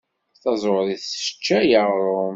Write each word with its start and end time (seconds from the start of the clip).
Taẓuri 0.41 0.95
tesseččay 1.01 1.69
aɣrum. 1.83 2.29